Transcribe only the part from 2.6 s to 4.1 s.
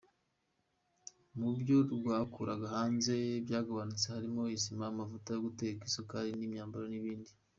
hanze byagabanutse